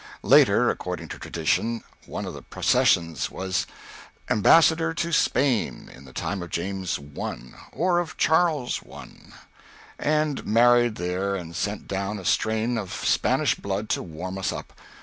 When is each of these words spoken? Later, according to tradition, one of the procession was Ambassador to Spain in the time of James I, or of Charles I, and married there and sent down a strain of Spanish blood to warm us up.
Later, 0.23 0.71
according 0.71 1.09
to 1.09 1.19
tradition, 1.19 1.83
one 2.07 2.25
of 2.25 2.33
the 2.33 2.41
procession 2.41 3.15
was 3.29 3.67
Ambassador 4.31 4.95
to 4.95 5.13
Spain 5.13 5.91
in 5.95 6.05
the 6.05 6.11
time 6.11 6.41
of 6.41 6.49
James 6.49 6.97
I, 7.15 7.39
or 7.71 7.99
of 7.99 8.17
Charles 8.17 8.81
I, 8.91 9.09
and 9.99 10.43
married 10.43 10.95
there 10.95 11.35
and 11.35 11.55
sent 11.55 11.87
down 11.87 12.17
a 12.17 12.25
strain 12.25 12.79
of 12.79 12.91
Spanish 12.91 13.53
blood 13.53 13.89
to 13.89 14.01
warm 14.01 14.39
us 14.39 14.51
up. 14.51 14.73